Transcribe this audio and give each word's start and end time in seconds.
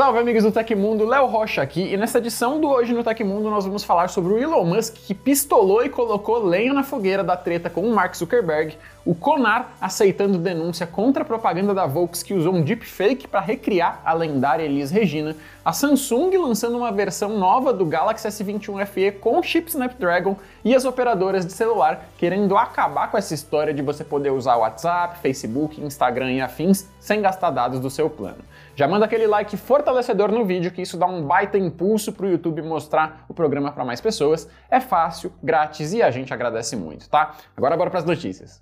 Salve 0.00 0.18
amigos 0.18 0.44
do 0.44 0.50
Tecmundo, 0.50 1.04
Léo 1.04 1.26
Rocha 1.26 1.60
aqui 1.60 1.92
e 1.92 1.94
nessa 1.94 2.16
edição 2.16 2.58
do 2.58 2.70
Hoje 2.70 2.94
no 2.94 3.04
Tecmundo 3.04 3.50
nós 3.50 3.66
vamos 3.66 3.84
falar 3.84 4.08
sobre 4.08 4.32
o 4.32 4.38
Elon 4.38 4.64
Musk 4.64 4.94
que 4.94 5.12
pistolou 5.12 5.84
e 5.84 5.90
colocou 5.90 6.42
lenha 6.42 6.72
na 6.72 6.82
fogueira 6.82 7.22
da 7.22 7.36
treta 7.36 7.68
com 7.68 7.82
o 7.82 7.94
Mark 7.94 8.14
Zuckerberg, 8.14 8.78
o 9.04 9.14
Conar 9.14 9.76
aceitando 9.80 10.38
denúncia 10.38 10.86
contra 10.86 11.22
a 11.22 11.26
propaganda 11.26 11.72
da 11.72 11.86
Volks 11.86 12.22
que 12.22 12.34
usou 12.34 12.54
um 12.54 12.62
deepfake 12.62 13.26
para 13.26 13.40
recriar 13.40 14.00
a 14.04 14.12
lendária 14.12 14.64
Elis 14.64 14.90
Regina, 14.90 15.34
a 15.64 15.72
Samsung 15.72 16.36
lançando 16.36 16.76
uma 16.76 16.92
versão 16.92 17.38
nova 17.38 17.72
do 17.72 17.84
Galaxy 17.84 18.28
S21 18.28 18.86
FE 18.86 19.12
com 19.12 19.42
chip 19.42 19.68
Snapdragon 19.68 20.36
e 20.64 20.74
as 20.74 20.84
operadoras 20.84 21.46
de 21.46 21.52
celular 21.52 22.08
querendo 22.18 22.56
acabar 22.56 23.10
com 23.10 23.16
essa 23.16 23.34
história 23.34 23.72
de 23.72 23.82
você 23.82 24.04
poder 24.04 24.30
usar 24.30 24.56
WhatsApp, 24.56 25.18
Facebook, 25.20 25.80
Instagram 25.80 26.32
e 26.32 26.40
afins 26.40 26.88
sem 26.98 27.22
gastar 27.22 27.50
dados 27.50 27.80
do 27.80 27.90
seu 27.90 28.08
plano. 28.08 28.38
Já 28.74 28.88
manda 28.88 29.04
aquele 29.04 29.26
like 29.26 29.56
fortalecedor 29.56 30.32
no 30.32 30.44
vídeo 30.44 30.70
que 30.70 30.80
isso 30.80 30.96
dá 30.96 31.06
um 31.06 31.22
baita 31.22 31.58
impulso 31.58 32.12
para 32.12 32.26
o 32.26 32.30
YouTube 32.30 32.62
mostrar 32.62 33.24
o 33.28 33.34
programa 33.34 33.72
para 33.72 33.84
mais 33.84 34.00
pessoas. 34.00 34.48
É 34.70 34.80
fácil, 34.80 35.32
grátis 35.42 35.92
e 35.92 36.02
a 36.02 36.10
gente 36.10 36.32
agradece 36.32 36.76
muito, 36.76 37.08
tá? 37.08 37.34
Agora 37.56 37.76
bora 37.76 37.90
para 37.90 37.98
as 37.98 38.06
notícias. 38.06 38.60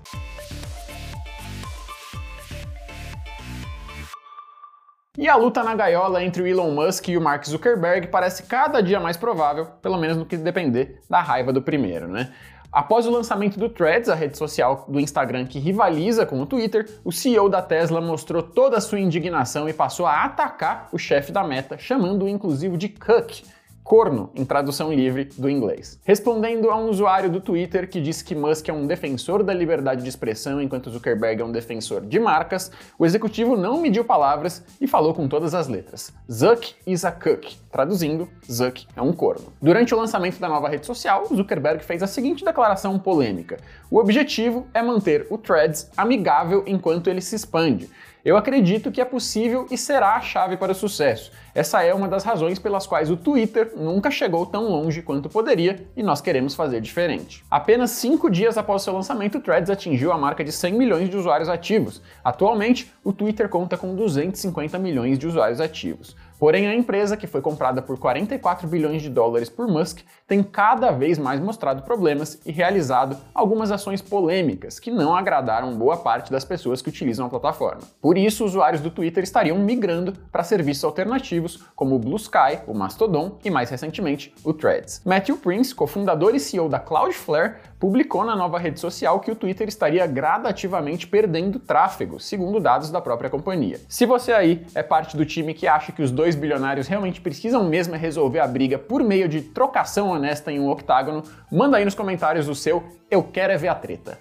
E 5.21 5.29
a 5.29 5.35
luta 5.35 5.65
na 5.65 5.75
gaiola 5.75 6.23
entre 6.23 6.41
o 6.41 6.47
Elon 6.47 6.71
Musk 6.71 7.09
e 7.09 7.17
o 7.17 7.21
Mark 7.21 7.45
Zuckerberg 7.45 8.07
parece 8.07 8.45
cada 8.45 8.81
dia 8.81 9.01
mais 9.01 9.17
provável, 9.17 9.67
pelo 9.83 9.99
menos 9.99 10.17
no 10.17 10.25
que 10.25 10.37
depender 10.37 11.01
da 11.11 11.21
raiva 11.21 11.53
do 11.53 11.61
primeiro, 11.61 12.07
né? 12.07 12.33
Após 12.71 13.05
o 13.05 13.11
lançamento 13.11 13.59
do 13.59 13.69
Threads, 13.69 14.09
a 14.09 14.15
rede 14.15 14.39
social 14.39 14.85
do 14.89 15.01
Instagram 15.01 15.47
que 15.47 15.59
rivaliza 15.59 16.25
com 16.25 16.41
o 16.41 16.47
Twitter, 16.47 16.89
o 17.03 17.11
CEO 17.11 17.49
da 17.49 17.61
Tesla 17.61 18.01
mostrou 18.01 18.43
toda 18.43 18.77
a 18.77 18.81
sua 18.81 19.01
indignação 19.01 19.69
e 19.69 19.73
passou 19.73 20.07
a 20.07 20.23
atacar 20.23 20.89
o 20.93 20.99
chefe 20.99 21.33
da 21.33 21.43
Meta, 21.43 21.77
chamando-o 21.79 22.29
inclusive 22.29 22.77
de 22.77 22.89
cuck, 22.89 23.43
corno, 23.89 24.31
em 24.35 24.45
tradução 24.45 24.93
livre 24.93 25.31
do 25.39 25.49
inglês. 25.49 25.99
Respondendo 26.05 26.71
a 26.71 26.77
um 26.77 26.91
usuário 26.91 27.31
do 27.31 27.41
Twitter 27.41 27.89
que 27.89 28.03
disse 28.03 28.23
que 28.23 28.35
Musk 28.35 28.69
é 28.69 28.73
um 28.73 28.87
defensor 28.87 29.43
da 29.43 29.55
liberdade 29.55 30.03
de 30.03 30.09
expressão 30.11 30.61
enquanto 30.61 30.91
Zuckerberg 30.91 31.41
é 31.41 31.45
um 31.45 31.51
defensor 31.51 32.05
de 32.05 32.21
marcas, 32.21 32.71
o 32.99 33.07
executivo 33.07 33.57
não 33.57 33.81
mediu 33.81 34.05
palavras 34.05 34.63
e 34.79 34.87
falou 34.87 35.15
com 35.15 35.27
todas 35.27 35.55
as 35.55 35.69
letras. 35.69 36.13
Zuck 36.31 36.75
is 36.87 37.03
a 37.07 37.11
cook. 37.11 37.57
Traduzindo, 37.73 38.29
Zuck 38.51 38.87
é 38.95 39.01
um 39.01 39.15
corno. 39.15 39.55
Durante 39.61 39.95
o 39.95 39.99
lançamento 39.99 40.39
da 40.39 40.51
nova 40.51 40.69
rede 40.69 40.85
social, 40.85 41.25
Zuckerberg 41.35 41.83
fez 41.83 42.03
a 42.03 42.07
seguinte 42.07 42.45
declaração 42.45 42.99
polêmica: 42.99 43.57
O 43.91 43.99
objetivo 43.99 44.67
é 44.75 44.83
manter 44.83 45.27
o 45.31 45.39
Threads 45.39 45.91
amigável 45.97 46.63
enquanto 46.67 47.09
ele 47.09 47.23
se 47.23 47.35
expande. 47.35 47.89
Eu 48.23 48.37
acredito 48.37 48.93
que 48.93 49.01
é 49.01 49.05
possível 49.05 49.67
e 49.71 49.79
será 49.79 50.17
a 50.17 50.21
chave 50.21 50.59
para 50.59 50.73
o 50.73 50.75
sucesso. 50.75 51.33
Essa 51.55 51.83
é 51.83 51.95
uma 51.95 52.07
das 52.07 52.23
razões 52.23 52.59
pelas 52.59 52.87
quais 52.87 53.11
o 53.11 53.17
Twitter 53.17 53.73
nunca 53.75 54.11
chegou 54.11 54.45
tão 54.45 54.69
longe 54.69 55.01
quanto 55.01 55.31
poderia 55.31 55.87
e 55.97 56.03
nós 56.03 56.21
queremos 56.21 56.55
fazer 56.55 56.83
diferente. 56.83 57.43
Apenas 57.51 57.93
cinco 57.93 58.29
dias 58.31 58.59
após 58.59 58.83
seu 58.83 58.93
lançamento, 58.93 59.39
o 59.39 59.41
Threads 59.41 59.71
atingiu 59.71 60.13
a 60.13 60.19
marca 60.19 60.45
de 60.45 60.53
100 60.53 60.75
milhões 60.75 61.09
de 61.09 61.17
usuários 61.17 61.49
ativos. 61.49 62.03
Atualmente, 62.23 62.93
o 63.03 63.11
Twitter 63.11 63.49
conta 63.49 63.79
com 63.79 63.95
250 63.95 64.79
milhões 64.79 65.19
de 65.19 65.27
usuários 65.27 65.63
ativos. 65.63 66.15
Porém, 66.39 66.69
a 66.69 66.75
empresa, 66.75 67.17
que 67.17 67.27
foi 67.27 67.41
comprada 67.41 67.83
por 67.83 67.99
44 67.99 68.69
bilhões 68.69 69.03
de 69.03 69.11
dólares 69.11 69.49
por 69.49 69.67
Musk, 69.67 70.01
tem 70.27 70.43
cada 70.43 70.93
vez 70.93 71.19
mais 71.19 71.41
mostrado 71.41 71.83
problemas 71.83 72.41
e 72.47 72.53
realizado 72.53 73.17
algumas 73.35 73.73
ações 73.73 74.01
polêmicas 74.01 74.79
que 74.79 74.91
não 74.91 75.17
agradaram 75.17 75.77
boa 75.77 75.97
parte 75.97 76.31
das 76.31 76.45
pessoas 76.45 76.81
que 76.81 76.89
utilizam 76.89 77.27
a 77.27 77.29
plataforma. 77.29 77.83
Por 78.01 78.17
isso, 78.17 78.45
usuários 78.45 78.81
do 78.81 78.91
Twitter 78.91 79.25
estariam 79.25 79.59
migrando 79.59 80.13
para 80.31 80.45
serviços 80.45 80.85
alternativos 80.85 81.65
como 81.75 81.97
o 81.97 81.99
Blue 81.99 82.17
Sky, 82.17 82.61
o 82.67 82.75
Mastodon 82.75 83.39
e 83.45 83.51
mais 83.51 83.71
recentemente 83.71 84.33
o 84.45 84.53
Threads. 84.53 85.03
Matthew 85.05 85.39
Prince, 85.39 85.75
cofundador 85.75 86.35
e 86.35 86.41
CEO 86.41 86.69
da 86.69 86.79
Cloudflare, 86.79 87.57
publicou 87.79 88.25
na 88.25 88.35
nova 88.35 88.59
rede 88.59 88.81
social 88.81 89.21
que 89.21 89.31
o 89.31 89.37
Twitter 89.37 89.69
estaria 89.69 90.07
gradativamente 90.07 91.07
perdendo 91.07 91.59
tráfego, 91.59 92.19
segundo 92.19 92.61
dados 92.61 92.91
da 92.91 93.01
própria 93.01 93.31
companhia. 93.31 93.81
Se 93.89 94.05
você 94.05 94.33
aí 94.33 94.67
é 94.75 94.83
parte 94.83 95.17
do 95.17 95.25
time 95.25 95.55
que 95.55 95.67
acha 95.67 95.93
que 95.93 96.03
os 96.03 96.11
dois 96.11 96.35
bilionários 96.35 96.89
realmente 96.89 97.21
precisam 97.21 97.65
mesmo 97.65 97.95
resolver 97.95 98.41
a 98.41 98.47
briga 98.47 98.79
por 98.79 99.03
meio 99.03 99.29
de 99.29 99.43
trocação 99.43 100.09
honesta 100.09 100.51
em 100.51 100.59
um 100.59 100.69
octágono, 100.69 101.23
manda 101.51 101.77
aí 101.77 101.85
nos 101.85 101.95
comentários 101.95 102.49
o 102.49 102.55
seu 102.55 102.83
Eu 103.11 103.23
Quero 103.23 103.53
É 103.53 103.57
Ver 103.57 103.69
a 103.69 103.75
Treta. 103.75 104.19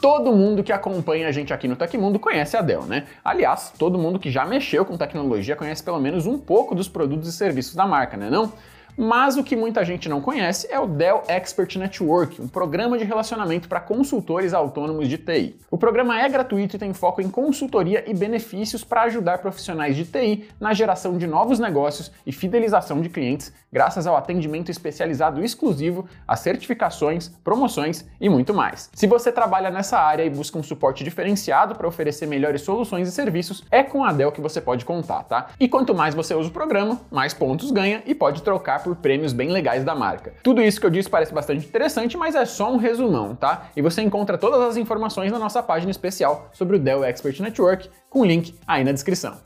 Todo 0.00 0.30
mundo 0.30 0.62
que 0.62 0.72
acompanha 0.72 1.26
a 1.26 1.32
gente 1.32 1.52
aqui 1.52 1.66
no 1.66 1.74
Tecmundo 1.74 2.20
conhece 2.20 2.56
a 2.56 2.62
Dell, 2.62 2.84
né? 2.84 3.06
Aliás, 3.24 3.74
todo 3.76 3.98
mundo 3.98 4.20
que 4.20 4.30
já 4.30 4.46
mexeu 4.46 4.84
com 4.84 4.96
tecnologia 4.96 5.56
conhece 5.56 5.82
pelo 5.82 5.98
menos 5.98 6.24
um 6.24 6.38
pouco 6.38 6.72
dos 6.72 6.88
produtos 6.88 7.28
e 7.28 7.32
serviços 7.32 7.74
da 7.74 7.84
marca, 7.84 8.16
né 8.16 8.30
não? 8.30 8.52
Mas 9.00 9.36
o 9.36 9.44
que 9.44 9.54
muita 9.54 9.84
gente 9.84 10.08
não 10.08 10.20
conhece 10.20 10.66
é 10.68 10.80
o 10.80 10.84
Dell 10.84 11.22
Expert 11.28 11.76
Network, 11.78 12.42
um 12.42 12.48
programa 12.48 12.98
de 12.98 13.04
relacionamento 13.04 13.68
para 13.68 13.78
consultores 13.78 14.52
autônomos 14.52 15.06
de 15.06 15.16
TI. 15.16 15.56
O 15.70 15.78
programa 15.78 16.20
é 16.20 16.28
gratuito 16.28 16.74
e 16.74 16.78
tem 16.80 16.92
foco 16.92 17.22
em 17.22 17.30
consultoria 17.30 18.02
e 18.10 18.12
benefícios 18.12 18.82
para 18.82 19.02
ajudar 19.02 19.38
profissionais 19.38 19.94
de 19.94 20.04
TI 20.04 20.48
na 20.58 20.74
geração 20.74 21.16
de 21.16 21.28
novos 21.28 21.60
negócios 21.60 22.10
e 22.26 22.32
fidelização 22.32 23.00
de 23.00 23.08
clientes, 23.08 23.52
graças 23.72 24.04
ao 24.04 24.16
atendimento 24.16 24.68
especializado 24.68 25.44
exclusivo, 25.44 26.08
a 26.26 26.34
certificações, 26.34 27.28
promoções 27.44 28.04
e 28.20 28.28
muito 28.28 28.52
mais. 28.52 28.90
Se 28.92 29.06
você 29.06 29.30
trabalha 29.30 29.70
nessa 29.70 29.96
área 29.96 30.24
e 30.24 30.30
busca 30.30 30.58
um 30.58 30.62
suporte 30.64 31.04
diferenciado 31.04 31.76
para 31.76 31.86
oferecer 31.86 32.26
melhores 32.26 32.62
soluções 32.62 33.06
e 33.06 33.12
serviços, 33.12 33.62
é 33.70 33.84
com 33.84 34.02
a 34.02 34.12
Dell 34.12 34.32
que 34.32 34.40
você 34.40 34.60
pode 34.60 34.84
contar, 34.84 35.22
tá? 35.22 35.50
E 35.60 35.68
quanto 35.68 35.94
mais 35.94 36.16
você 36.16 36.34
usa 36.34 36.48
o 36.48 36.52
programa, 36.52 37.00
mais 37.12 37.32
pontos 37.32 37.70
ganha 37.70 38.02
e 38.04 38.12
pode 38.12 38.42
trocar 38.42 38.87
por 38.87 38.87
prêmios 38.96 39.32
bem 39.32 39.50
legais 39.50 39.84
da 39.84 39.94
marca. 39.94 40.34
Tudo 40.42 40.62
isso 40.62 40.80
que 40.80 40.86
eu 40.86 40.90
disse 40.90 41.08
parece 41.08 41.32
bastante 41.32 41.66
interessante, 41.66 42.16
mas 42.16 42.34
é 42.34 42.44
só 42.44 42.72
um 42.72 42.76
resumão, 42.76 43.34
tá? 43.34 43.68
E 43.76 43.82
você 43.82 44.02
encontra 44.02 44.38
todas 44.38 44.60
as 44.60 44.76
informações 44.76 45.32
na 45.32 45.38
nossa 45.38 45.62
página 45.62 45.90
especial 45.90 46.48
sobre 46.52 46.76
o 46.76 46.78
Dell 46.78 47.04
Expert 47.04 47.40
Network, 47.40 47.90
com 48.08 48.20
o 48.20 48.24
link 48.24 48.54
aí 48.66 48.84
na 48.84 48.92
descrição. 48.92 49.36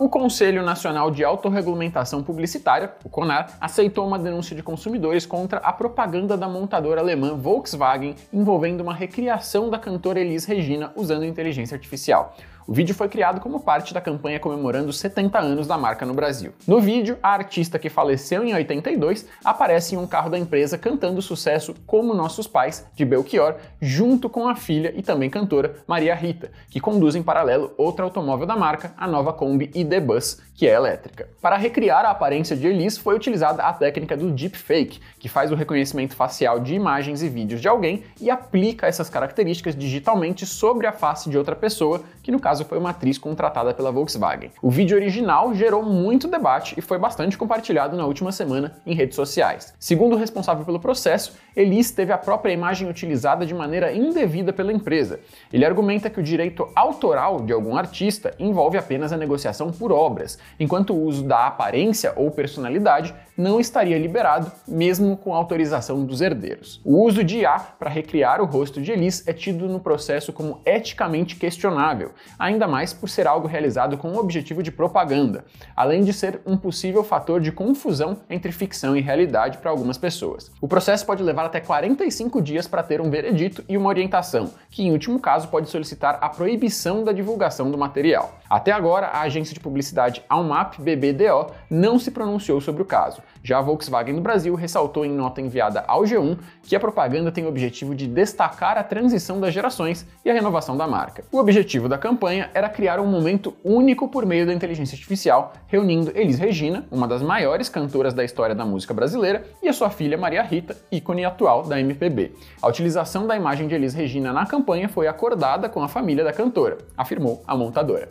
O 0.00 0.08
Conselho 0.08 0.62
Nacional 0.62 1.10
de 1.10 1.24
Autorregulamentação 1.24 2.22
Publicitária, 2.22 2.94
o 3.04 3.08
CONAR, 3.08 3.58
aceitou 3.60 4.06
uma 4.06 4.16
denúncia 4.16 4.54
de 4.54 4.62
consumidores 4.62 5.26
contra 5.26 5.58
a 5.58 5.72
propaganda 5.72 6.36
da 6.36 6.48
montadora 6.48 7.00
alemã 7.00 7.34
Volkswagen 7.34 8.14
envolvendo 8.32 8.80
uma 8.80 8.94
recriação 8.94 9.68
da 9.68 9.76
cantora 9.76 10.20
Elis 10.20 10.44
Regina 10.44 10.92
usando 10.94 11.24
inteligência 11.24 11.74
artificial. 11.74 12.36
O 12.68 12.74
vídeo 12.74 12.94
foi 12.94 13.08
criado 13.08 13.40
como 13.40 13.60
parte 13.60 13.94
da 13.94 14.00
campanha 14.00 14.38
comemorando 14.38 14.90
os 14.90 14.98
70 14.98 15.38
anos 15.38 15.66
da 15.66 15.78
marca 15.78 16.04
no 16.04 16.12
Brasil. 16.12 16.52
No 16.66 16.82
vídeo, 16.82 17.16
a 17.22 17.30
artista 17.30 17.78
que 17.78 17.88
faleceu 17.88 18.44
em 18.44 18.54
82 18.54 19.26
aparece 19.42 19.94
em 19.94 19.98
um 19.98 20.06
carro 20.06 20.28
da 20.28 20.38
empresa 20.38 20.76
cantando 20.76 21.18
o 21.18 21.22
sucesso 21.22 21.74
Como 21.86 22.12
Nossos 22.12 22.46
Pais, 22.46 22.86
de 22.94 23.06
Belchior, 23.06 23.54
junto 23.80 24.28
com 24.28 24.46
a 24.46 24.54
filha 24.54 24.92
e 24.94 25.02
também 25.02 25.30
cantora 25.30 25.76
Maria 25.86 26.14
Rita, 26.14 26.50
que 26.68 26.78
conduz 26.78 27.16
em 27.16 27.22
paralelo 27.22 27.72
outro 27.78 28.04
automóvel 28.04 28.46
da 28.46 28.54
marca, 28.54 28.92
a 28.98 29.06
nova 29.06 29.32
Kombi 29.32 29.70
ID 29.74 29.98
Bus, 30.02 30.38
que 30.54 30.68
é 30.68 30.74
elétrica. 30.74 31.26
Para 31.40 31.56
recriar 31.56 32.04
a 32.04 32.10
aparência 32.10 32.54
de 32.54 32.66
Elis, 32.66 32.98
foi 32.98 33.14
utilizada 33.14 33.62
a 33.62 33.72
técnica 33.72 34.14
do 34.14 34.30
deepfake, 34.30 35.00
que 35.18 35.28
faz 35.28 35.50
o 35.50 35.54
reconhecimento 35.54 36.16
facial 36.16 36.60
de 36.60 36.74
imagens 36.74 37.22
e 37.22 37.28
vídeos 37.28 37.62
de 37.62 37.68
alguém 37.68 38.02
e 38.20 38.28
aplica 38.28 38.86
essas 38.86 39.08
características 39.08 39.74
digitalmente 39.74 40.44
sobre 40.44 40.86
a 40.86 40.92
face 40.92 41.30
de 41.30 41.38
outra 41.38 41.54
pessoa, 41.54 42.02
que 42.22 42.32
no 42.32 42.40
caso 42.40 42.57
caso 42.58 42.64
foi 42.64 42.78
uma 42.78 42.90
atriz 42.90 43.18
contratada 43.18 43.72
pela 43.72 43.92
Volkswagen. 43.92 44.50
O 44.60 44.70
vídeo 44.70 44.96
original 44.96 45.54
gerou 45.54 45.82
muito 45.82 46.26
debate 46.26 46.74
e 46.76 46.80
foi 46.80 46.98
bastante 46.98 47.38
compartilhado 47.38 47.96
na 47.96 48.04
última 48.04 48.32
semana 48.32 48.76
em 48.84 48.94
redes 48.94 49.14
sociais. 49.14 49.74
Segundo 49.78 50.14
o 50.14 50.18
responsável 50.18 50.64
pelo 50.64 50.80
processo, 50.80 51.36
Elis 51.58 51.90
teve 51.90 52.12
a 52.12 52.16
própria 52.16 52.52
imagem 52.52 52.88
utilizada 52.88 53.44
de 53.44 53.52
maneira 53.52 53.92
indevida 53.92 54.52
pela 54.52 54.72
empresa. 54.72 55.18
Ele 55.52 55.64
argumenta 55.64 56.08
que 56.08 56.20
o 56.20 56.22
direito 56.22 56.70
autoral 56.72 57.40
de 57.40 57.52
algum 57.52 57.76
artista 57.76 58.32
envolve 58.38 58.78
apenas 58.78 59.12
a 59.12 59.16
negociação 59.16 59.72
por 59.72 59.90
obras, 59.90 60.38
enquanto 60.60 60.94
o 60.94 61.02
uso 61.02 61.24
da 61.24 61.48
aparência 61.48 62.12
ou 62.14 62.30
personalidade 62.30 63.12
não 63.36 63.58
estaria 63.58 63.98
liberado, 63.98 64.52
mesmo 64.68 65.16
com 65.16 65.34
autorização 65.34 66.04
dos 66.04 66.20
herdeiros. 66.20 66.80
O 66.84 67.04
uso 67.04 67.24
de 67.24 67.38
IA 67.38 67.58
para 67.58 67.90
recriar 67.90 68.40
o 68.40 68.44
rosto 68.44 68.80
de 68.80 68.92
Elis 68.92 69.26
é 69.26 69.32
tido 69.32 69.68
no 69.68 69.80
processo 69.80 70.32
como 70.32 70.60
eticamente 70.64 71.34
questionável, 71.34 72.12
ainda 72.38 72.68
mais 72.68 72.92
por 72.92 73.08
ser 73.08 73.26
algo 73.26 73.48
realizado 73.48 73.98
com 73.98 74.12
o 74.12 74.18
objetivo 74.18 74.62
de 74.62 74.70
propaganda, 74.70 75.44
além 75.74 76.04
de 76.04 76.12
ser 76.12 76.40
um 76.46 76.56
possível 76.56 77.02
fator 77.02 77.40
de 77.40 77.50
confusão 77.50 78.18
entre 78.30 78.52
ficção 78.52 78.96
e 78.96 79.00
realidade 79.00 79.58
para 79.58 79.72
algumas 79.72 79.98
pessoas. 79.98 80.52
O 80.60 80.68
processo 80.68 81.04
pode 81.04 81.22
levar 81.22 81.47
até 81.48 81.60
45 81.60 82.40
dias 82.40 82.68
para 82.68 82.82
ter 82.82 83.00
um 83.00 83.10
veredito 83.10 83.64
e 83.68 83.76
uma 83.76 83.88
orientação, 83.88 84.52
que 84.70 84.82
em 84.82 84.92
último 84.92 85.18
caso 85.18 85.48
pode 85.48 85.68
solicitar 85.68 86.18
a 86.20 86.28
proibição 86.28 87.02
da 87.02 87.12
divulgação 87.12 87.70
do 87.70 87.76
material. 87.76 88.38
Até 88.48 88.70
agora, 88.70 89.08
a 89.08 89.22
agência 89.22 89.52
de 89.52 89.60
publicidade 89.60 90.22
Almap 90.28 90.78
BBDO 90.78 91.52
não 91.68 91.98
se 91.98 92.10
pronunciou 92.10 92.60
sobre 92.60 92.82
o 92.82 92.86
caso. 92.86 93.22
Já 93.48 93.60
a 93.60 93.62
Volkswagen 93.62 94.14
no 94.14 94.20
Brasil 94.20 94.54
ressaltou 94.54 95.06
em 95.06 95.10
nota 95.10 95.40
enviada 95.40 95.82
ao 95.88 96.02
G1 96.02 96.36
que 96.64 96.76
a 96.76 96.80
propaganda 96.80 97.32
tem 97.32 97.46
o 97.46 97.48
objetivo 97.48 97.94
de 97.94 98.06
destacar 98.06 98.76
a 98.76 98.82
transição 98.82 99.40
das 99.40 99.54
gerações 99.54 100.06
e 100.22 100.28
a 100.28 100.34
renovação 100.34 100.76
da 100.76 100.86
marca. 100.86 101.24
O 101.32 101.38
objetivo 101.38 101.88
da 101.88 101.96
campanha 101.96 102.50
era 102.52 102.68
criar 102.68 103.00
um 103.00 103.06
momento 103.06 103.56
único 103.64 104.06
por 104.06 104.26
meio 104.26 104.44
da 104.44 104.52
inteligência 104.52 104.96
artificial, 104.96 105.54
reunindo 105.66 106.12
Elis 106.14 106.38
Regina, 106.38 106.84
uma 106.90 107.08
das 107.08 107.22
maiores 107.22 107.70
cantoras 107.70 108.12
da 108.12 108.22
história 108.22 108.54
da 108.54 108.66
música 108.66 108.92
brasileira, 108.92 109.42
e 109.62 109.68
a 109.68 109.72
sua 109.72 109.88
filha 109.88 110.18
Maria 110.18 110.42
Rita, 110.42 110.76
ícone 110.92 111.24
atual 111.24 111.62
da 111.62 111.80
MPB. 111.80 112.32
A 112.60 112.68
utilização 112.68 113.26
da 113.26 113.34
imagem 113.34 113.66
de 113.66 113.74
Elis 113.74 113.94
Regina 113.94 114.30
na 114.30 114.44
campanha 114.44 114.90
foi 114.90 115.08
acordada 115.08 115.70
com 115.70 115.82
a 115.82 115.88
família 115.88 116.22
da 116.22 116.34
cantora, 116.34 116.76
afirmou 116.98 117.42
a 117.46 117.56
montadora. 117.56 118.10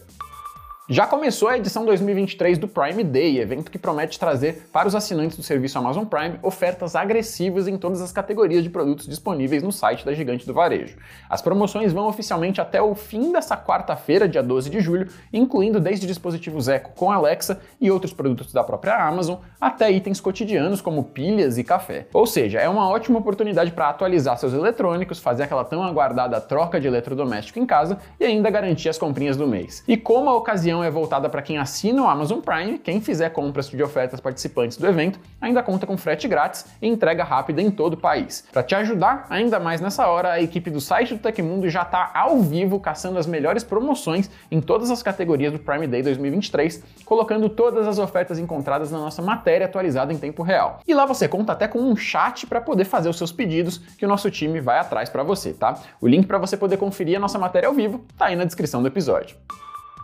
Já 0.89 1.05
começou 1.05 1.49
a 1.49 1.57
edição 1.57 1.83
2023 1.83 2.57
do 2.57 2.65
Prime 2.65 3.03
Day, 3.03 3.39
evento 3.39 3.69
que 3.69 3.77
promete 3.77 4.17
trazer 4.17 4.69
para 4.71 4.87
os 4.87 4.95
assinantes 4.95 5.35
do 5.35 5.43
serviço 5.43 5.77
Amazon 5.77 6.05
Prime 6.05 6.39
ofertas 6.41 6.95
agressivas 6.95 7.67
em 7.67 7.77
todas 7.77 8.01
as 8.01 8.13
categorias 8.13 8.63
de 8.63 8.69
produtos 8.69 9.05
disponíveis 9.05 9.61
no 9.61 9.69
site 9.69 10.05
da 10.05 10.13
gigante 10.13 10.47
do 10.47 10.53
varejo. 10.53 10.95
As 11.29 11.41
promoções 11.41 11.91
vão 11.91 12.07
oficialmente 12.07 12.61
até 12.61 12.81
o 12.81 12.95
fim 12.95 13.33
dessa 13.33 13.57
quarta-feira, 13.57 14.29
dia 14.29 14.41
12 14.41 14.69
de 14.69 14.79
julho, 14.79 15.09
incluindo 15.33 15.77
desde 15.77 16.07
dispositivos 16.07 16.69
Echo 16.69 16.91
com 16.95 17.11
Alexa 17.11 17.59
e 17.81 17.91
outros 17.91 18.13
produtos 18.13 18.53
da 18.53 18.63
própria 18.63 18.95
Amazon, 18.95 19.39
até 19.59 19.91
itens 19.91 20.21
cotidianos 20.21 20.79
como 20.79 21.03
pilhas 21.03 21.57
e 21.57 21.65
café. 21.65 22.07
Ou 22.13 22.25
seja, 22.25 22.61
é 22.61 22.69
uma 22.69 22.87
ótima 22.87 23.19
oportunidade 23.19 23.73
para 23.73 23.89
atualizar 23.89 24.37
seus 24.37 24.53
eletrônicos, 24.53 25.19
fazer 25.19 25.43
aquela 25.43 25.65
tão 25.65 25.83
aguardada 25.83 26.39
troca 26.39 26.79
de 26.79 26.87
eletrodoméstico 26.87 27.59
em 27.59 27.65
casa 27.65 27.97
e 28.17 28.23
ainda 28.23 28.49
garantir 28.49 28.87
as 28.87 28.97
comprinhas 28.97 29.35
do 29.35 29.45
mês. 29.45 29.83
E 29.85 29.97
como 29.97 30.29
a 30.29 30.33
ocasião 30.33 30.76
é 30.83 30.89
voltada 30.89 31.29
para 31.29 31.41
quem 31.41 31.57
assina 31.57 32.03
o 32.03 32.07
Amazon 32.07 32.39
Prime. 32.39 32.77
Quem 32.77 33.01
fizer 33.01 33.29
compras 33.29 33.69
de 33.69 33.81
ofertas 33.81 34.19
participantes 34.19 34.77
do 34.77 34.87
evento 34.87 35.19
ainda 35.39 35.61
conta 35.63 35.85
com 35.85 35.97
frete 35.97 36.27
grátis 36.27 36.65
e 36.81 36.87
entrega 36.87 37.23
rápida 37.23 37.61
em 37.61 37.69
todo 37.69 37.93
o 37.93 37.97
país. 37.97 38.45
Para 38.51 38.63
te 38.63 38.75
ajudar 38.75 39.25
ainda 39.29 39.59
mais 39.59 39.81
nessa 39.81 40.07
hora, 40.07 40.33
a 40.33 40.41
equipe 40.41 40.69
do 40.69 40.81
site 40.81 41.13
do 41.13 41.19
Tecmundo 41.19 41.69
já 41.69 41.81
está 41.81 42.11
ao 42.13 42.39
vivo 42.39 42.79
caçando 42.79 43.19
as 43.19 43.27
melhores 43.27 43.63
promoções 43.63 44.29
em 44.51 44.61
todas 44.61 44.91
as 44.91 45.03
categorias 45.03 45.53
do 45.53 45.59
Prime 45.59 45.87
Day 45.87 46.01
2023, 46.01 46.83
colocando 47.05 47.49
todas 47.49 47.87
as 47.87 47.99
ofertas 47.99 48.39
encontradas 48.39 48.91
na 48.91 48.99
nossa 48.99 49.21
matéria 49.21 49.65
atualizada 49.65 50.13
em 50.13 50.17
tempo 50.17 50.43
real. 50.43 50.79
E 50.87 50.93
lá 50.93 51.05
você 51.05 51.27
conta 51.27 51.53
até 51.53 51.67
com 51.67 51.79
um 51.79 51.95
chat 51.95 52.45
para 52.47 52.61
poder 52.61 52.85
fazer 52.85 53.09
os 53.09 53.17
seus 53.17 53.31
pedidos 53.31 53.77
que 53.97 54.05
o 54.05 54.07
nosso 54.07 54.29
time 54.31 54.59
vai 54.59 54.79
atrás 54.79 55.09
para 55.09 55.23
você, 55.23 55.53
tá? 55.53 55.79
O 56.01 56.07
link 56.07 56.25
para 56.25 56.37
você 56.37 56.57
poder 56.57 56.77
conferir 56.77 57.17
a 57.17 57.19
nossa 57.19 57.37
matéria 57.37 57.67
ao 57.67 57.73
vivo 57.73 58.03
está 58.11 58.27
aí 58.27 58.35
na 58.35 58.45
descrição 58.45 58.81
do 58.81 58.87
episódio. 58.87 59.35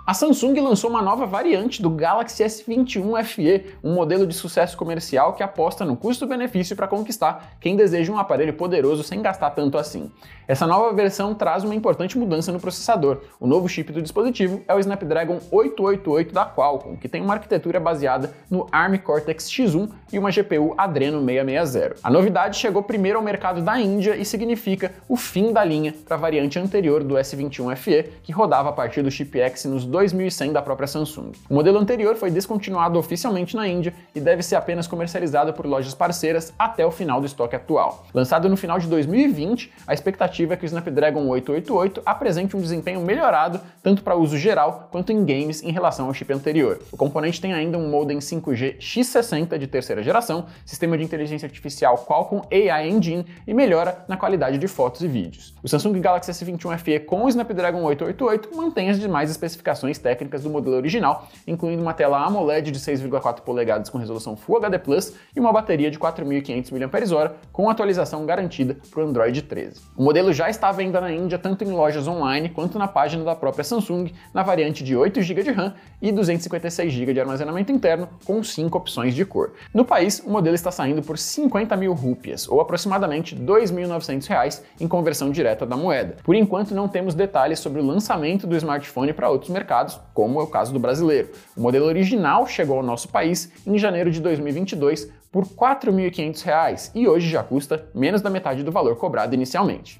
A 0.05 0.13
Samsung 0.13 0.59
lançou 0.59 0.89
uma 0.89 1.01
nova 1.01 1.25
variante 1.25 1.81
do 1.81 1.89
Galaxy 1.89 2.43
S21 2.43 3.23
FE, 3.23 3.65
um 3.81 3.93
modelo 3.93 4.27
de 4.27 4.33
sucesso 4.33 4.75
comercial 4.75 5.31
que 5.31 5.41
aposta 5.41 5.85
no 5.85 5.95
custo-benefício 5.95 6.75
para 6.75 6.89
conquistar 6.89 7.53
quem 7.61 7.77
deseja 7.77 8.11
um 8.11 8.17
aparelho 8.17 8.51
poderoso 8.51 9.01
sem 9.01 9.21
gastar 9.21 9.51
tanto 9.51 9.77
assim. 9.77 10.11
Essa 10.45 10.67
nova 10.67 10.91
versão 10.93 11.33
traz 11.33 11.63
uma 11.63 11.73
importante 11.73 12.17
mudança 12.17 12.51
no 12.51 12.59
processador. 12.59 13.21
O 13.39 13.47
novo 13.47 13.69
chip 13.69 13.93
do 13.93 14.01
dispositivo 14.01 14.61
é 14.67 14.75
o 14.75 14.79
Snapdragon 14.79 15.39
888 15.49 16.33
da 16.33 16.45
Qualcomm, 16.45 16.97
que 16.97 17.07
tem 17.07 17.21
uma 17.21 17.35
arquitetura 17.35 17.79
baseada 17.79 18.33
no 18.51 18.67
ARM 18.73 18.97
Cortex 18.97 19.49
X1 19.49 19.89
e 20.11 20.19
uma 20.19 20.31
GPU 20.31 20.73
Adreno 20.77 21.25
660. 21.25 21.95
A 22.03 22.11
novidade 22.11 22.57
chegou 22.57 22.83
primeiro 22.83 23.19
ao 23.19 23.23
mercado 23.23 23.61
da 23.61 23.79
Índia 23.79 24.17
e 24.17 24.25
significa 24.25 24.91
o 25.07 25.15
fim 25.15 25.53
da 25.53 25.63
linha 25.63 25.95
para 26.03 26.17
a 26.17 26.19
variante 26.19 26.59
anterior 26.59 27.05
do 27.05 27.15
S21 27.15 27.73
FE, 27.77 28.11
que 28.21 28.33
rodava 28.33 28.67
a 28.67 28.73
partir 28.73 29.01
do 29.01 29.09
chip 29.09 29.39
X 29.39 29.63
nos 29.63 29.92
2100 29.93 30.51
da 30.51 30.61
própria 30.61 30.87
Samsung. 30.87 31.31
O 31.47 31.53
modelo 31.53 31.77
anterior 31.77 32.15
foi 32.15 32.31
descontinuado 32.31 32.97
oficialmente 32.97 33.55
na 33.55 33.67
Índia 33.67 33.93
e 34.15 34.19
deve 34.19 34.41
ser 34.41 34.55
apenas 34.55 34.87
comercializado 34.87 35.53
por 35.53 35.67
lojas 35.67 35.93
parceiras 35.93 36.51
até 36.57 36.83
o 36.83 36.89
final 36.89 37.19
do 37.19 37.27
estoque 37.27 37.55
atual. 37.55 38.05
Lançado 38.11 38.49
no 38.49 38.57
final 38.57 38.79
de 38.79 38.87
2020, 38.87 39.71
a 39.85 39.93
expectativa 39.93 40.55
é 40.55 40.57
que 40.57 40.65
o 40.65 40.67
Snapdragon 40.67 41.27
888 41.27 42.01
apresente 42.05 42.57
um 42.57 42.61
desempenho 42.61 43.01
melhorado 43.01 43.61
tanto 43.83 44.01
para 44.01 44.15
uso 44.15 44.35
geral 44.35 44.89
quanto 44.91 45.11
em 45.11 45.23
games 45.23 45.61
em 45.61 45.71
relação 45.71 46.07
ao 46.07 46.13
chip 46.13 46.33
anterior. 46.33 46.79
O 46.91 46.97
componente 46.97 47.39
tem 47.39 47.53
ainda 47.53 47.77
um 47.77 47.89
modem 47.89 48.17
5G 48.17 48.77
X60 48.79 49.59
de 49.59 49.67
terceira 49.67 50.01
geração, 50.01 50.47
sistema 50.65 50.97
de 50.97 51.03
inteligência 51.03 51.45
artificial 51.45 52.03
Qualcomm 52.07 52.41
AI 52.51 52.89
Engine 52.89 53.25
e 53.45 53.53
melhora 53.53 54.03
na 54.07 54.17
qualidade 54.17 54.57
de 54.57 54.67
fotos 54.67 55.01
e 55.01 55.07
vídeos. 55.07 55.53
O 55.61 55.69
Samsung 55.69 55.99
Galaxy 56.01 56.31
S21 56.31 56.79
FE 56.79 56.99
com 57.01 57.25
o 57.25 57.29
Snapdragon 57.29 57.83
888 57.83 58.57
mantém 58.57 58.89
as 58.89 58.99
demais 58.99 59.29
especificações 59.29 59.82
técnicas 59.97 60.43
do 60.43 60.49
modelo 60.49 60.75
original, 60.75 61.27
incluindo 61.47 61.81
uma 61.81 61.93
tela 61.93 62.25
AMOLED 62.25 62.71
de 62.71 62.79
6,4 62.79 63.41
polegadas 63.41 63.89
com 63.89 63.97
resolução 63.97 64.35
Full 64.35 64.57
HD 64.57 64.79
Plus 64.79 65.13
e 65.35 65.39
uma 65.39 65.51
bateria 65.51 65.91
de 65.91 65.99
4.500 65.99 66.71
mAh 66.71 67.33
com 67.51 67.69
atualização 67.69 68.25
garantida 68.25 68.77
para 68.89 69.03
o 69.03 69.07
Android 69.07 69.41
13. 69.41 69.81
O 69.97 70.03
modelo 70.03 70.31
já 70.31 70.49
está 70.49 70.69
à 70.69 70.71
venda 70.71 71.01
na 71.01 71.11
Índia 71.11 71.37
tanto 71.37 71.63
em 71.63 71.71
lojas 71.71 72.07
online 72.07 72.49
quanto 72.49 72.79
na 72.79 72.87
página 72.87 73.23
da 73.23 73.35
própria 73.35 73.63
Samsung, 73.63 74.11
na 74.33 74.43
variante 74.43 74.83
de 74.83 74.95
8 74.95 75.21
GB 75.21 75.43
de 75.43 75.51
RAM 75.51 75.73
e 76.01 76.11
256 76.11 76.91
GB 76.91 77.13
de 77.13 77.19
armazenamento 77.19 77.71
interno, 77.71 78.07
com 78.25 78.43
5 78.43 78.77
opções 78.77 79.13
de 79.13 79.25
cor. 79.25 79.53
No 79.73 79.85
país, 79.85 80.19
o 80.25 80.29
modelo 80.29 80.55
está 80.55 80.71
saindo 80.71 81.01
por 81.01 81.17
50 81.17 81.75
mil 81.75 81.93
rúpias, 81.93 82.47
ou 82.47 82.61
aproximadamente 82.61 83.35
R$ 83.35 83.41
2.900 83.41 84.61
em 84.79 84.87
conversão 84.87 85.31
direta 85.31 85.65
da 85.65 85.75
moeda. 85.75 86.17
Por 86.23 86.35
enquanto, 86.35 86.73
não 86.73 86.87
temos 86.87 87.15
detalhes 87.15 87.59
sobre 87.59 87.81
o 87.81 87.85
lançamento 87.85 88.45
do 88.45 88.55
smartphone 88.55 89.13
para 89.13 89.29
outros 89.29 89.49
mercados 89.49 89.72
mercados, 89.73 89.99
como 90.13 90.39
é 90.39 90.43
o 90.43 90.47
caso 90.47 90.71
do 90.71 90.79
brasileiro. 90.79 91.31
O 91.57 91.61
modelo 91.61 91.85
original 91.85 92.45
chegou 92.45 92.77
ao 92.77 92.83
nosso 92.83 93.09
país 93.09 93.51
em 93.65 93.77
janeiro 93.77 94.11
de 94.11 94.21
2022 94.21 95.11
por 95.31 95.43
R$ 95.43 95.49
4.500 95.55 96.91
e 96.93 97.07
hoje 97.07 97.27
já 97.27 97.43
custa 97.43 97.89
menos 97.93 98.21
da 98.21 98.29
metade 98.29 98.61
do 98.63 98.71
valor 98.71 98.95
cobrado 98.97 99.33
inicialmente. 99.33 99.99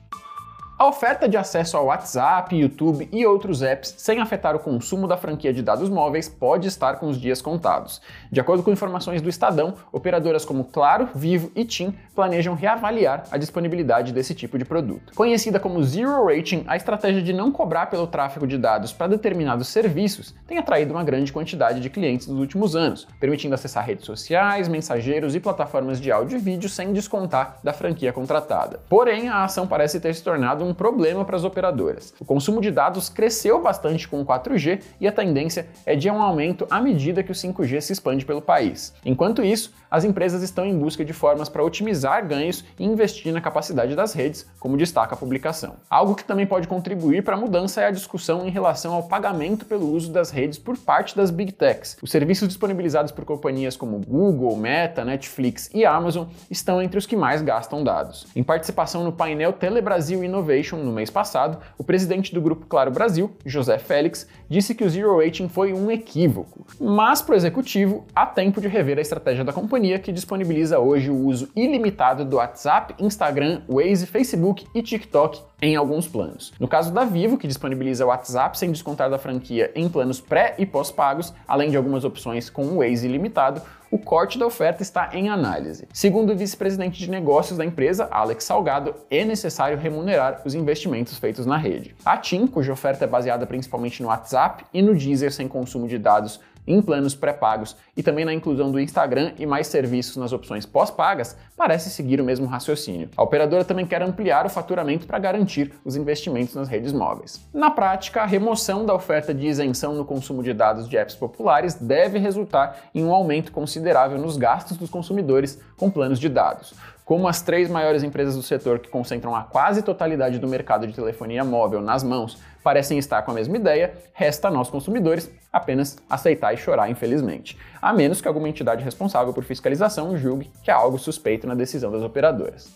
A 0.84 0.88
oferta 0.88 1.30
de 1.30 1.38
acesso 1.38 1.78
ao 1.78 1.86
WhatsApp, 1.86 2.54
YouTube 2.54 3.08
e 3.10 3.26
outros 3.26 3.62
apps 3.62 3.96
sem 3.98 4.20
afetar 4.20 4.54
o 4.54 4.60
consumo 4.60 5.08
da 5.08 5.16
franquia 5.16 5.54
de 5.54 5.62
dados 5.62 5.90
móveis 5.90 6.28
pode 6.28 6.68
estar 6.68 6.98
com 6.98 7.08
os 7.08 7.18
dias 7.18 7.42
contados. 7.42 8.02
De 8.30 8.42
acordo 8.42 8.62
com 8.62 8.70
informações 8.70 9.22
do 9.22 9.30
Estadão, 9.30 9.76
operadoras 9.94 10.44
como 10.44 10.66
Claro, 10.66 11.08
Vivo 11.16 11.50
e 11.56 11.64
TIM 11.64 11.96
planejam 12.14 12.54
reavaliar 12.54 13.24
a 13.32 13.38
disponibilidade 13.38 14.12
desse 14.12 14.36
tipo 14.36 14.58
de 14.58 14.66
produto. 14.66 15.14
Conhecida 15.16 15.58
como 15.58 15.82
Zero 15.82 16.26
Rating, 16.26 16.66
a 16.68 16.76
estratégia 16.76 17.22
de 17.22 17.32
não 17.32 17.50
cobrar 17.50 17.86
pelo 17.86 18.06
tráfego 18.06 18.46
de 18.46 18.58
dados 18.58 18.92
para 18.92 19.08
determinados 19.08 19.70
serviços 19.70 20.36
tem 20.46 20.58
atraído 20.58 20.94
uma 20.94 21.04
grande 21.06 21.32
quantidade 21.32 21.80
de 21.80 21.90
clientes 21.90 22.28
nos 22.28 22.40
últimos 22.40 22.76
anos, 22.76 23.08
permitindo 23.22 23.56
acessar 23.56 23.86
redes 23.86 24.06
sociais, 24.06 24.68
mensageiros 24.68 25.34
e 25.34 25.40
plataformas 25.40 26.02
de 26.02 26.12
áudio 26.12 26.38
e 26.38 26.42
vídeo 26.42 26.68
sem 26.68 26.92
descontar 26.92 27.60
da 27.64 27.72
franquia 27.72 28.12
contratada. 28.12 28.82
Porém, 28.90 29.30
a 29.30 29.46
ação 29.46 29.66
parece 29.66 29.98
ter 30.02 30.14
se 30.14 30.22
tornado 30.22 30.66
um 30.66 30.73
um 30.74 30.75
problema 30.75 31.24
para 31.24 31.38
as 31.38 31.44
operadoras. 31.44 32.14
O 32.20 32.25
consumo 32.25 32.60
de 32.60 32.72
dados 32.72 33.08
cresceu 33.08 33.62
bastante 33.62 34.08
com 34.08 34.20
o 34.20 34.25
4G 34.25 34.81
e 35.00 35.08
a 35.08 35.12
tendência 35.12 35.68
é 35.86 35.96
de 35.96 36.10
um 36.10 36.20
aumento 36.20 36.66
à 36.70 36.81
medida 36.81 37.22
que 37.22 37.31
o 37.31 37.36
5G 37.36 37.80
se 37.80 37.94
expande 37.94 38.25
pelo 38.25 38.42
país. 38.42 38.94
Enquanto 39.06 39.44
isso, 39.44 39.72
as 39.92 40.03
empresas 40.03 40.42
estão 40.42 40.65
em 40.65 40.75
busca 40.75 41.06
de 41.06 41.13
formas 41.13 41.48
para 41.48 41.63
otimizar 41.63 42.27
ganhos 42.27 42.65
e 42.80 42.84
investir 42.84 43.32
na 43.32 43.39
capacidade 43.39 43.96
das 43.96 44.13
redes, 44.13 44.48
como 44.60 44.75
destaca 44.75 45.13
a 45.13 45.18
publicação. 45.18 45.75
Algo 45.88 46.15
que 46.15 46.24
também 46.24 46.48
pode 46.48 46.68
contribuir 46.68 47.24
para 47.24 47.36
a 47.36 47.39
mudança 47.39 47.82
é 47.82 47.86
a 47.86 47.92
discussão 47.92 48.48
em 48.48 48.50
relação 48.50 48.94
ao 48.96 49.03
pagamento 49.03 49.65
pelo 49.65 49.92
uso 49.92 50.12
das 50.12 50.32
redes 50.32 50.58
por 50.58 50.75
parte 50.75 51.15
das 51.15 51.30
Big 51.30 51.51
Techs. 51.51 51.98
Os 52.01 52.10
serviços 52.10 52.48
disponibilizados 52.48 53.12
por 53.12 53.24
companhias 53.24 53.77
como 53.77 54.00
Google, 54.00 54.58
Meta, 54.58 55.06
Netflix 55.06 55.70
e 55.72 55.86
Amazon 55.86 56.25
estão 56.50 56.82
entre 56.82 56.98
os 56.98 57.06
que 57.06 57.15
mais 57.15 57.44
gastam 57.44 57.84
dados. 57.84 58.25
Em 58.36 58.42
participação 58.42 59.03
no 59.03 59.12
painel 59.12 59.53
Telebrasil 59.53 60.24
Innovation 60.24 60.52
no 60.83 60.91
mês 60.91 61.10
passado, 61.10 61.60
o 61.77 61.83
presidente 61.83 62.33
do 62.33 62.41
Grupo 62.41 62.65
Claro 62.65 62.91
Brasil, 62.91 63.31
José 63.45 63.77
Félix, 63.77 64.27
disse 64.50 64.74
que 64.74 64.83
o 64.83 64.89
Zero 64.89 65.19
Rating 65.19 65.50
foi 65.50 65.74
um 65.74 65.91
equívoco, 65.91 66.65
mas 66.79 67.22
para 67.22 67.33
o 67.33 67.36
executivo 67.36 68.05
há 68.15 68.25
tempo 68.25 68.62
de 68.62 68.67
rever 68.67 68.98
a 68.98 69.01
estratégia 69.01 69.43
da 69.43 69.51
companhia 69.51 69.74
companhia 69.74 69.98
que 69.98 70.12
disponibiliza 70.12 70.77
hoje 70.79 71.10
o 71.10 71.15
uso 71.15 71.50
ilimitado 71.55 72.24
do 72.24 72.38
WhatsApp, 72.38 72.95
Instagram, 73.00 73.62
Waze, 73.67 74.05
Facebook 74.05 74.65
e 74.74 74.81
TikTok 74.81 75.41
em 75.63 75.77
alguns 75.77 76.10
planos. 76.10 76.51
No 76.60 76.67
caso 76.67 76.91
da 76.91 77.05
Vivo, 77.05 77.38
que 77.38 77.48
disponibiliza 77.48 78.03
o 78.03 78.10
WhatsApp 78.10 78.58
sem 78.58 78.70
descontar 78.70 79.10
da 79.10 79.17
franquia 79.17 79.72
em 79.74 79.88
planos 79.88 80.20
pré 80.20 80.55
e 80.58 80.65
pós-pagos, 80.65 81.34
além 81.48 81.70
de 81.70 81.77
algumas 81.77 82.03
opções 82.03 82.50
com 82.50 82.65
o 82.65 82.77
Waze 82.79 83.08
ilimitado, 83.08 83.62
o 83.89 83.98
corte 83.98 84.38
da 84.38 84.46
oferta 84.46 84.82
está 84.82 85.12
em 85.13 85.29
análise. 85.29 85.88
Segundo 85.93 86.34
o 86.34 86.36
vice-presidente 86.36 87.00
de 87.00 87.10
negócios 87.10 87.58
da 87.58 87.63
empresa, 87.63 88.10
Alex 88.12 88.43
Salgado, 88.43 88.96
é 89.10 89.24
necessário 89.24 89.77
remunerar 89.77 90.41
os 90.43 90.53
investimentos 90.53 91.17
feitos 91.17 91.46
na 91.46 91.55
rede. 91.55 91.96
A 92.03 92.17
TIM, 92.17 92.46
cuja 92.46 92.74
oferta 92.74 93.05
é 93.05 93.08
baseada 93.08 93.46
principalmente 93.46 94.01
no 94.01 94.10
WhatsApp 94.10 94.65
e 94.74 94.82
no 94.82 94.93
Deezer 94.93 95.32
sem 95.32 95.48
consumo 95.48 95.88
de 95.88 95.98
dados 95.98 96.41
em 96.67 96.82
planos 96.82 97.15
pré-pagos 97.15 97.75
e 97.96 98.03
também 98.03 98.25
na 98.25 98.34
inclusão 98.34 98.72
do 98.72 98.79
Instagram 98.79 99.34
e 99.38 99.46
mais 99.46 99.67
serviços 99.67 100.17
nas 100.17 100.34
opções 100.34 100.65
pós-pagas, 100.65 101.36
parece 101.55 101.89
seguir 101.89 102.20
o 102.20 102.24
mesmo 102.24 102.46
raciocínio. 102.46 103.10
A 103.15 103.24
operadora 103.24 103.63
também 103.63 103.86
quer 103.86 104.01
ampliar 104.01 104.46
o 104.46 104.50
faturamento 104.50 105.05
para 105.05 105.20
garantir 105.20 105.74
os 105.86 105.96
investimentos 105.96 106.55
nas 106.55 106.67
redes 106.67 106.93
móveis. 106.93 107.41
Na 107.53 107.70
prática, 107.70 108.22
a 108.22 108.25
remoção 108.25 108.86
da 108.86 108.93
oferta 108.93 109.34
de 109.34 109.48
isenção 109.48 109.93
no 109.93 110.05
consumo 110.05 110.43
de 110.43 110.53
dados 110.53 110.88
de 110.88 110.98
apps 110.98 111.15
populares 111.15 111.75
deve 111.75 112.20
resultar 112.20 112.89
em 112.93 113.03
um 113.03 113.13
aumento 113.13 113.51
considerável 113.51 114.17
nos 114.17 114.38
gastos 114.38 114.77
dos 114.77 114.89
consumidores 114.89 115.60
com 115.77 115.89
planos 115.89 116.20
de 116.20 116.29
dados. 116.29 116.74
Como 117.05 117.27
as 117.27 117.41
três 117.41 117.69
maiores 117.69 118.01
empresas 118.01 118.36
do 118.36 118.41
setor 118.41 118.79
que 118.79 118.89
concentram 118.89 119.36
a 119.36 119.43
quase 119.43 119.81
totalidade 119.81 120.39
do 120.39 120.48
mercado 120.48 120.88
de 120.88 120.93
telefonia 120.93 121.43
móvel 121.43 121.81
nas 121.81 122.01
mãos 122.01 122.38
parecem 122.63 122.98
estar 122.98 123.22
com 123.24 123.31
a 123.31 123.33
mesma 123.33 123.57
ideia, 123.57 123.93
resta 124.13 124.48
a 124.48 124.51
nós 124.51 124.69
consumidores 124.69 125.29
apenas 125.51 125.98
aceitar 126.10 126.53
e 126.53 126.57
chorar, 126.57 126.89
infelizmente. 126.89 127.57
A 127.81 127.91
menos 127.91 128.22
que 128.22 128.27
alguma 128.27 128.48
entidade 128.48 128.86
responsável 128.86 129.33
por 129.33 129.43
fiscalização 129.43 130.17
julgue 130.17 130.50
que 130.63 130.72
há 130.72 130.75
algo 130.75 130.98
suspeito 130.98 131.45
na 131.45 131.55
decisão 131.55 131.91
das 131.91 132.03
operadoras 132.03 132.74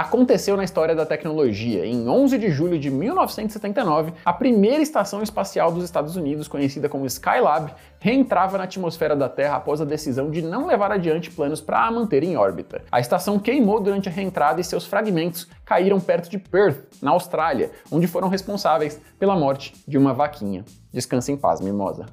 aconteceu 0.00 0.56
na 0.56 0.62
história 0.62 0.94
da 0.94 1.04
tecnologia. 1.04 1.84
Em 1.84 2.08
11 2.08 2.38
de 2.38 2.50
julho 2.50 2.78
de 2.78 2.90
1979, 2.90 4.12
a 4.24 4.32
primeira 4.32 4.80
estação 4.80 5.22
espacial 5.22 5.72
dos 5.72 5.82
Estados 5.84 6.14
Unidos, 6.14 6.46
conhecida 6.46 6.88
como 6.88 7.06
Skylab, 7.06 7.74
reentrava 7.98 8.56
na 8.56 8.64
atmosfera 8.64 9.16
da 9.16 9.28
Terra 9.28 9.56
após 9.56 9.80
a 9.80 9.84
decisão 9.84 10.30
de 10.30 10.40
não 10.40 10.66
levar 10.66 10.92
adiante 10.92 11.30
planos 11.30 11.60
para 11.60 11.84
a 11.84 11.90
manter 11.90 12.22
em 12.22 12.36
órbita. 12.36 12.82
A 12.92 13.00
estação 13.00 13.38
queimou 13.38 13.80
durante 13.80 14.08
a 14.08 14.12
reentrada 14.12 14.60
e 14.60 14.64
seus 14.64 14.86
fragmentos 14.86 15.48
caíram 15.64 15.98
perto 15.98 16.30
de 16.30 16.38
Perth, 16.38 16.86
na 17.02 17.10
Austrália, 17.10 17.70
onde 17.90 18.06
foram 18.06 18.28
responsáveis 18.28 19.00
pela 19.18 19.36
morte 19.36 19.74
de 19.86 19.98
uma 19.98 20.14
vaquinha. 20.14 20.64
Descanse 20.92 21.32
em 21.32 21.36
paz, 21.36 21.60
mimosa. 21.60 22.06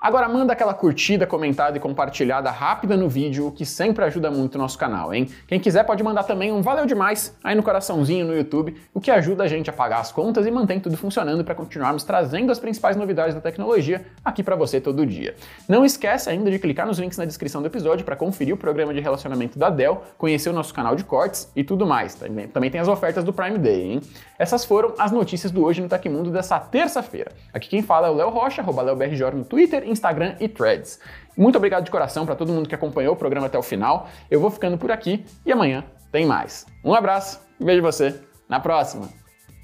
Agora 0.00 0.28
manda 0.28 0.52
aquela 0.52 0.72
curtida, 0.72 1.26
comentada 1.26 1.76
e 1.76 1.80
compartilhada 1.80 2.52
rápida 2.52 2.96
no 2.96 3.08
vídeo, 3.08 3.50
que 3.50 3.66
sempre 3.66 4.04
ajuda 4.04 4.30
muito 4.30 4.54
o 4.54 4.58
nosso 4.58 4.78
canal, 4.78 5.12
hein? 5.12 5.28
Quem 5.48 5.58
quiser 5.58 5.82
pode 5.84 6.04
mandar 6.04 6.22
também 6.22 6.52
um 6.52 6.62
valeu 6.62 6.86
demais 6.86 7.36
aí 7.42 7.56
no 7.56 7.64
coraçãozinho 7.64 8.24
no 8.24 8.32
YouTube, 8.32 8.76
o 8.94 9.00
que 9.00 9.10
ajuda 9.10 9.42
a 9.42 9.48
gente 9.48 9.68
a 9.68 9.72
pagar 9.72 9.98
as 9.98 10.12
contas 10.12 10.46
e 10.46 10.52
mantém 10.52 10.78
tudo 10.78 10.96
funcionando 10.96 11.42
para 11.42 11.52
continuarmos 11.52 12.04
trazendo 12.04 12.52
as 12.52 12.60
principais 12.60 12.96
novidades 12.96 13.34
da 13.34 13.40
tecnologia 13.40 14.06
aqui 14.24 14.40
para 14.40 14.54
você 14.54 14.80
todo 14.80 15.04
dia. 15.04 15.34
Não 15.68 15.84
esquece 15.84 16.30
ainda 16.30 16.48
de 16.48 16.60
clicar 16.60 16.86
nos 16.86 17.00
links 17.00 17.18
na 17.18 17.24
descrição 17.24 17.60
do 17.60 17.66
episódio 17.66 18.04
para 18.04 18.14
conferir 18.14 18.54
o 18.54 18.56
programa 18.56 18.94
de 18.94 19.00
relacionamento 19.00 19.58
da 19.58 19.68
Dell, 19.68 20.04
conhecer 20.16 20.48
o 20.48 20.52
nosso 20.52 20.72
canal 20.72 20.94
de 20.94 21.02
cortes 21.02 21.50
e 21.56 21.64
tudo 21.64 21.84
mais. 21.84 22.14
Também, 22.14 22.70
tem 22.70 22.80
as 22.80 22.86
ofertas 22.86 23.24
do 23.24 23.32
Prime 23.32 23.58
Day, 23.58 23.94
hein? 23.94 24.00
Essas 24.38 24.64
foram 24.64 24.94
as 24.96 25.10
notícias 25.10 25.50
do 25.50 25.64
Hoje 25.64 25.82
no 25.82 25.88
Tecmundo 25.88 26.30
dessa 26.30 26.60
terça-feira. 26.60 27.32
Aqui 27.52 27.68
quem 27.68 27.82
fala 27.82 28.06
é 28.06 28.10
o 28.12 28.14
Léo 28.14 28.30
Rocha, 28.30 28.62
arroba 28.62 28.84
no 28.84 29.44
Twitter 29.44 29.87
Instagram 29.88 30.36
e 30.40 30.48
Threads. 30.48 31.00
Muito 31.36 31.56
obrigado 31.56 31.84
de 31.84 31.90
coração 31.90 32.26
para 32.26 32.34
todo 32.34 32.52
mundo 32.52 32.68
que 32.68 32.74
acompanhou 32.74 33.14
o 33.14 33.16
programa 33.16 33.46
até 33.46 33.58
o 33.58 33.62
final. 33.62 34.08
Eu 34.30 34.40
vou 34.40 34.50
ficando 34.50 34.76
por 34.76 34.90
aqui 34.90 35.24
e 35.46 35.52
amanhã 35.52 35.84
tem 36.10 36.26
mais. 36.26 36.66
Um 36.84 36.94
abraço 36.94 37.40
e 37.60 37.64
vejo 37.64 37.82
você 37.82 38.20
na 38.48 38.58
próxima. 38.58 39.08